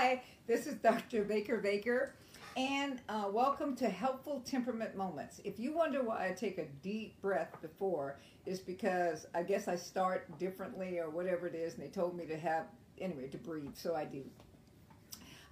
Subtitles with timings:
[0.00, 1.24] Hi, this is Dr.
[1.24, 2.14] Baker Baker,
[2.56, 5.40] and uh, welcome to Helpful Temperament Moments.
[5.42, 9.74] If you wonder why I take a deep breath before, it's because I guess I
[9.74, 12.66] start differently or whatever it is, and they told me to have,
[13.00, 14.22] anyway, to breathe, so I do.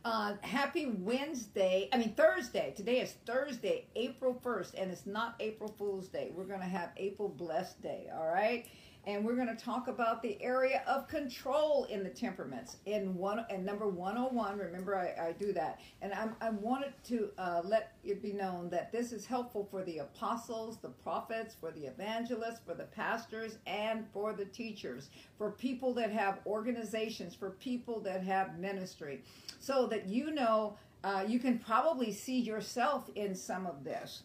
[0.04, 2.72] Uh, happy Wednesday, I mean Thursday.
[2.76, 6.30] Today is Thursday, April 1st, and it's not April Fool's Day.
[6.32, 8.64] We're going to have April Blessed Day, all right?
[9.06, 12.78] And we're going to talk about the area of control in the temperaments.
[12.86, 15.80] In one and number 101 remember i, I do that.
[16.02, 19.84] And I'm, i wanted to uh, let it be known that this is helpful for
[19.84, 25.52] the apostles the prophets for the evangelists for the pastors and for the teachers for
[25.52, 29.22] people that have organizations for people that have ministry.
[29.60, 34.22] So that you know uh, you can probably see yourself in some of this.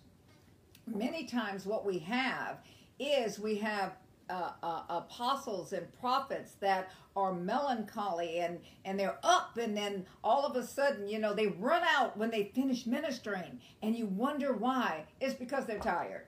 [0.87, 2.57] Many times what we have
[2.99, 3.93] is we have
[4.29, 10.45] uh, uh, apostles and prophets that are melancholy and and they're up and then all
[10.45, 14.53] of a sudden you know they run out when they finish ministering and you wonder
[14.53, 15.05] why.
[15.19, 16.25] It's because they're tired.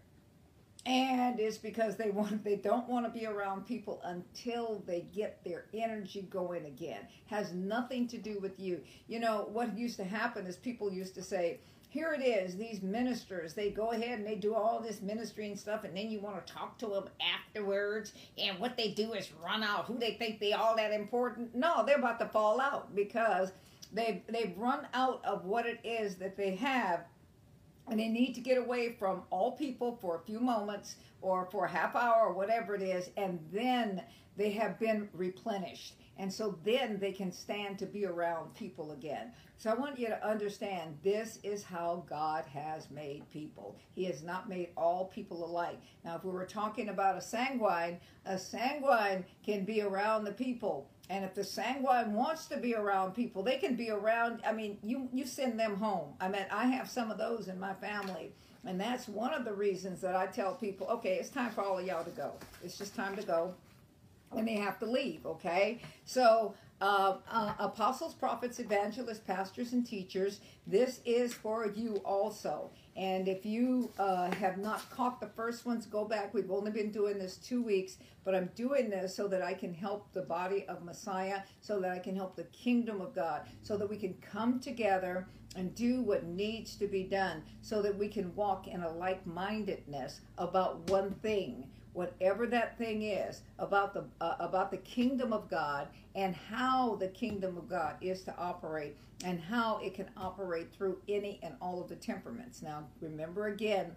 [0.85, 5.44] And it's because they want they don't want to be around people until they get
[5.45, 7.07] their energy going again.
[7.28, 8.81] Has nothing to do with you.
[9.07, 11.59] You know what used to happen is people used to say
[11.94, 13.53] here it is these ministers.
[13.53, 16.44] They go ahead and they do all this ministry and stuff and then you want
[16.44, 20.39] to talk to them afterwards and what they do is run out who they think
[20.39, 21.53] they all that important.
[21.53, 23.52] No they're about to fall out because
[23.94, 27.02] they've they've run out of what it is that they have
[27.88, 31.66] and they need to get away from all people for a few moments or for
[31.66, 34.02] a half hour or whatever it is and then
[34.35, 39.31] they have been replenished and so then they can stand to be around people again.
[39.58, 43.78] So I want you to understand this is how God has made people.
[43.95, 45.80] He has not made all people alike.
[46.03, 50.89] Now, if we were talking about a sanguine, a sanguine can be around the people.
[51.09, 54.41] And if the sanguine wants to be around people, they can be around.
[54.45, 56.14] I mean, you, you send them home.
[56.19, 58.34] I mean, I have some of those in my family.
[58.66, 61.79] And that's one of the reasons that I tell people, okay, it's time for all
[61.79, 62.34] of y'all to go.
[62.63, 63.53] It's just time to go
[64.38, 65.81] and they have to leave, okay?
[66.05, 72.72] So, uh, uh, apostles, prophets, evangelists, pastors, and teachers, this is for you also.
[72.97, 76.33] And if you uh, have not caught the first ones, go back.
[76.33, 79.73] We've only been doing this two weeks, but I'm doing this so that I can
[79.73, 83.77] help the body of Messiah, so that I can help the kingdom of God, so
[83.77, 88.09] that we can come together and do what needs to be done, so that we
[88.09, 94.03] can walk in a like mindedness about one thing whatever that thing is about the
[94.21, 98.97] uh, about the kingdom of God and how the kingdom of God is to operate
[99.23, 102.61] and how it can operate through any and all of the temperaments.
[102.61, 103.95] Now, remember again,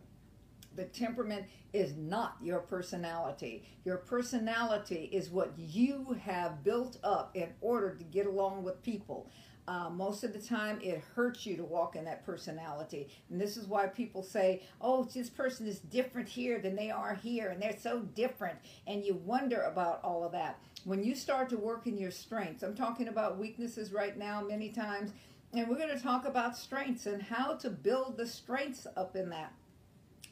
[0.77, 3.65] the temperament is not your personality.
[3.85, 9.29] Your personality is what you have built up in order to get along with people.
[9.69, 13.09] Uh, most of the time, it hurts you to walk in that personality.
[13.31, 17.15] And this is why people say, oh, this person is different here than they are
[17.15, 18.59] here, and they're so different.
[18.87, 20.59] And you wonder about all of that.
[20.85, 24.69] When you start to work in your strengths, I'm talking about weaknesses right now many
[24.69, 25.11] times,
[25.53, 29.31] and we're going to talk about strengths and how to build the strengths up in
[29.31, 29.53] that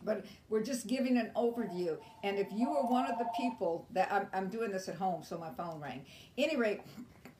[0.04, 1.96] but we're just giving an overview.
[2.22, 5.22] And if you are one of the people that I'm, I'm doing this at home,
[5.22, 6.04] so my phone rang.
[6.36, 6.82] Any rate,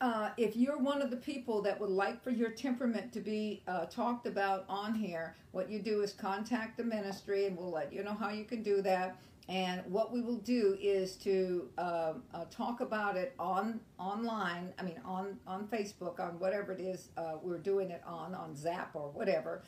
[0.00, 3.62] uh, if you're one of the people that would like for your temperament to be
[3.68, 7.92] uh, talked about on here, what you do is contact the ministry and we'll let
[7.92, 9.16] you know how you can do that.
[9.48, 14.72] And what we will do is to uh, uh talk about it on online.
[14.78, 18.56] I mean, on on Facebook, on whatever it is uh, we're doing it on, on
[18.56, 19.62] Zap or whatever.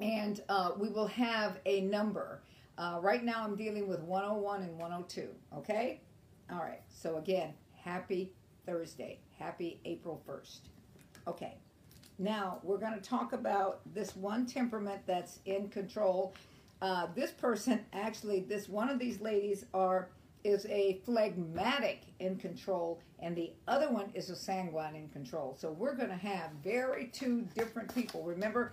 [0.00, 2.42] And uh, we will have a number.
[3.00, 5.28] right now, I'm dealing with 101 and 102.
[5.58, 6.00] Okay.
[6.50, 6.82] All right.
[6.88, 8.32] So again, happy
[8.66, 9.18] Thursday.
[9.38, 10.60] Happy April 1st.
[11.26, 11.54] Okay,
[12.18, 16.34] now we're going to talk about this one temperament that's in control.
[16.82, 20.08] Uh, this person, actually, this one of these ladies are
[20.44, 25.56] is a phlegmatic in control, and the other one is a sanguine in control.
[25.58, 28.22] So we're going to have very two different people.
[28.22, 28.72] Remember,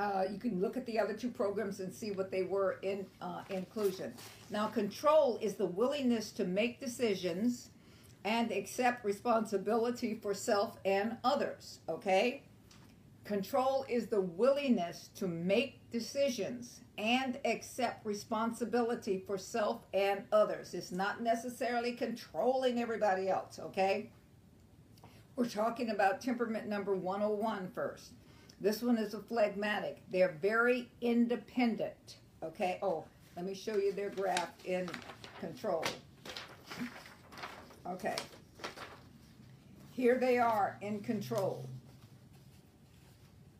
[0.00, 3.06] uh, you can look at the other two programs and see what they were in
[3.20, 4.12] uh, inclusion.
[4.50, 7.70] Now, control is the willingness to make decisions
[8.24, 12.42] and accept responsibility for self and others, okay?
[13.24, 20.74] Control is the willingness to make decisions and accept responsibility for self and others.
[20.74, 24.10] It's not necessarily controlling everybody else, okay?
[25.36, 28.12] We're talking about temperament number 101 first.
[28.60, 30.00] This one is a phlegmatic.
[30.12, 32.78] They're very independent, okay?
[32.82, 33.04] Oh,
[33.36, 34.88] let me show you their graph in
[35.40, 35.84] control.
[37.86, 38.16] Okay.
[39.90, 41.68] Here they are in control.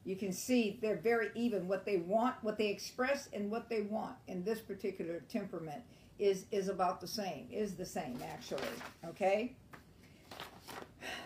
[0.05, 1.67] You can see they're very even.
[1.67, 5.83] What they want, what they express, and what they want in this particular temperament
[6.19, 7.49] is is about the same.
[7.51, 8.63] Is the same actually.
[9.07, 9.57] Okay.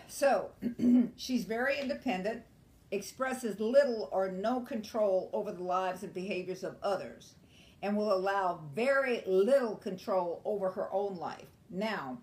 [0.07, 0.51] So
[1.15, 2.43] she's very independent,
[2.91, 7.33] expresses little or no control over the lives and behaviors of others,
[7.81, 11.47] and will allow very little control over her own life.
[11.69, 12.19] Now,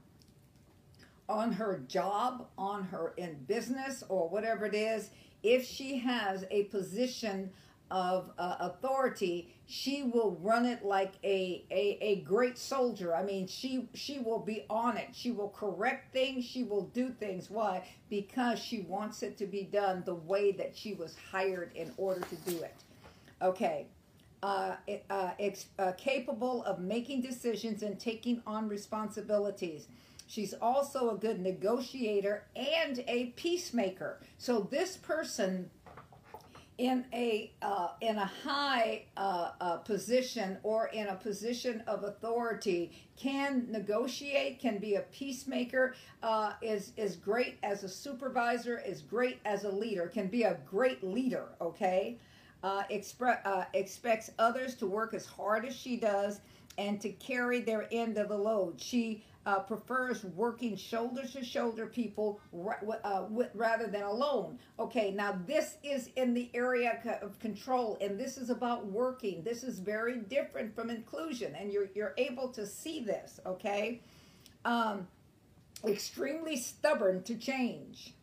[1.29, 5.11] on her job, on her in business, or whatever it is,
[5.43, 7.51] if she has a position
[7.91, 13.15] of uh, authority, she will run it like a, a a great soldier.
[13.15, 15.09] I mean, she she will be on it.
[15.13, 16.45] She will correct things.
[16.45, 17.49] She will do things.
[17.49, 17.87] Why?
[18.11, 22.21] Because she wants it to be done the way that she was hired in order
[22.21, 22.75] to do it.
[23.41, 23.87] Okay.
[24.43, 24.77] Uh,
[25.09, 29.89] uh, ex- uh, capable of making decisions and taking on responsibilities.
[30.27, 34.21] She's also a good negotiator and a peacemaker.
[34.39, 35.71] So this person
[36.79, 42.93] in a uh, in a high uh, uh, position or in a position of authority
[43.17, 49.41] can negotiate, can be a peacemaker, uh, is is great as a supervisor, is great
[49.45, 51.47] as a leader, can be a great leader.
[51.61, 52.19] Okay,
[52.63, 52.83] uh,
[53.23, 56.41] uh, expects others to work as hard as she does
[56.79, 58.79] and to carry their end of the load.
[58.79, 62.41] She uh, prefers working shoulder to shoulder people
[63.05, 64.59] uh, rather than alone.
[64.79, 69.43] Okay, now this is in the area of control, and this is about working.
[69.45, 73.39] This is very different from inclusion, and you're you're able to see this.
[73.47, 74.01] Okay,
[74.65, 75.07] um,
[75.87, 78.15] extremely stubborn to change.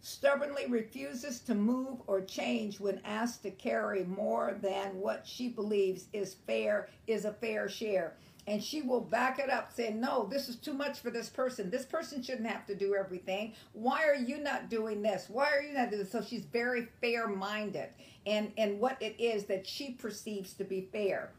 [0.00, 6.06] Stubbornly refuses to move or change when asked to carry more than what she believes
[6.12, 8.14] is fair is a fair share
[8.48, 11.70] and she will back it up saying no this is too much for this person.
[11.70, 13.52] This person shouldn't have to do everything.
[13.72, 15.26] Why are you not doing this?
[15.28, 16.12] Why are you not doing this?
[16.12, 17.90] So she's very fair minded
[18.26, 21.30] and and what it is that she perceives to be fair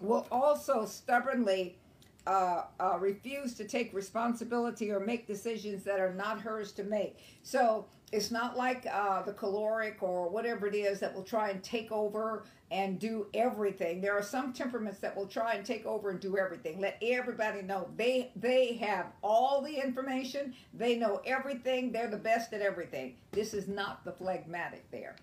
[0.00, 1.76] will also stubbornly
[2.26, 7.18] uh, uh, refuse to take responsibility or make decisions that are not hers to make.
[7.42, 11.62] So it's not like uh, the choleric or whatever it is that will try and
[11.62, 14.00] take over and do everything.
[14.00, 16.80] There are some temperaments that will try and take over and do everything.
[16.80, 20.54] Let everybody know they they have all the information.
[20.74, 21.92] They know everything.
[21.92, 23.14] They're the best at everything.
[23.32, 25.16] This is not the phlegmatic there.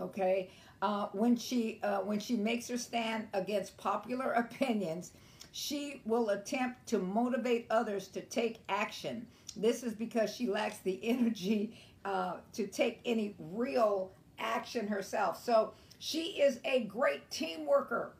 [0.00, 0.50] Okay,
[0.82, 5.12] uh, when she uh, when she makes her stand against popular opinions
[5.52, 9.26] she will attempt to motivate others to take action.
[9.56, 15.42] This is because she lacks the energy uh, to take any real action herself.
[15.42, 18.14] So she is a great team worker.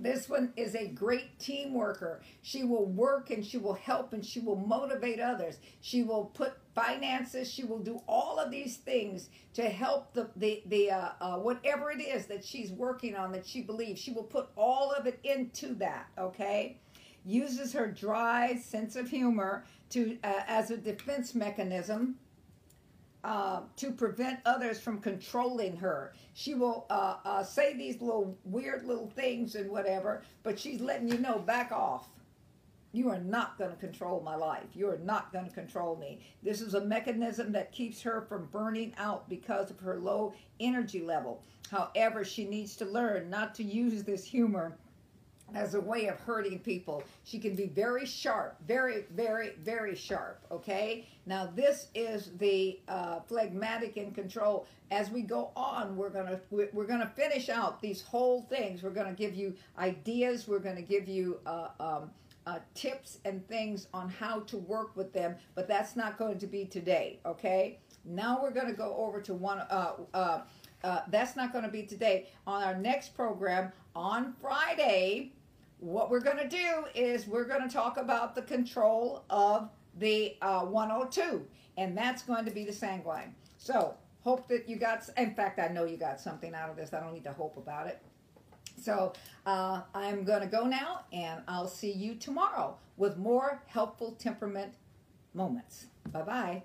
[0.00, 2.20] This one is a great team worker.
[2.42, 5.58] She will work and she will help and she will motivate others.
[5.80, 7.52] She will put finances.
[7.52, 11.90] She will do all of these things to help the the the uh, uh, whatever
[11.90, 14.00] it is that she's working on that she believes.
[14.00, 16.06] She will put all of it into that.
[16.16, 16.76] Okay,
[17.24, 22.16] uses her dry sense of humor to uh, as a defense mechanism
[23.24, 26.12] uh, to prevent others from controlling her.
[26.34, 31.08] She will uh, uh, say these little weird little things and whatever, but she's letting
[31.08, 32.08] you know back off.
[32.92, 34.68] You are not going to control my life.
[34.74, 36.20] You are not going to control me.
[36.42, 41.02] This is a mechanism that keeps her from burning out because of her low energy
[41.02, 41.42] level.
[41.70, 44.78] However, she needs to learn not to use this humor
[45.54, 47.02] as a way of hurting people.
[47.24, 50.44] She can be very sharp, very, very, very sharp.
[50.50, 51.06] Okay.
[51.26, 54.66] Now this is the uh, phlegmatic in control.
[54.90, 58.82] As we go on, we're gonna we're gonna finish out these whole things.
[58.82, 60.48] We're gonna give you ideas.
[60.48, 61.40] We're gonna give you.
[61.46, 62.10] Uh, um,
[62.46, 66.46] uh, tips and things on how to work with them, but that's not going to
[66.46, 67.78] be today, okay?
[68.06, 70.40] Now we're going to go over to one, uh, uh,
[70.82, 72.28] uh, that's not going to be today.
[72.46, 75.32] On our next program on Friday,
[75.80, 79.68] what we're going to do is we're going to talk about the control of
[79.98, 81.44] the uh, 102,
[81.76, 83.34] and that's going to be the sanguine.
[83.58, 86.92] So, hope that you got, in fact, I know you got something out of this.
[86.92, 88.02] I don't need to hope about it.
[88.80, 89.12] So,
[89.46, 94.74] uh, I'm going to go now, and I'll see you tomorrow with more helpful temperament
[95.34, 95.86] moments.
[96.12, 96.62] Bye bye.